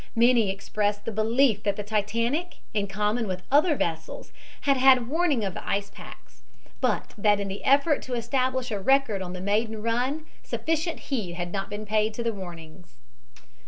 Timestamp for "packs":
5.91-6.41